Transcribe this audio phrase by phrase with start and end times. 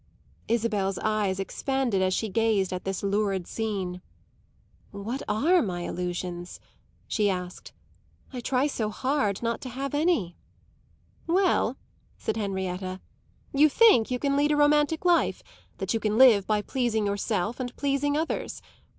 [0.47, 4.01] Isabel's eyes expanded as she gazed at this lurid scene.
[4.89, 6.59] "What are my illusions?"
[7.07, 7.71] she asked.
[8.33, 10.35] "I try so hard not to have any."
[11.27, 11.77] "Well,"
[12.17, 12.99] said Henrietta,
[13.53, 15.43] "you think you can lead a romantic life,
[15.77, 18.59] that you can live by pleasing yourself and pleasing others.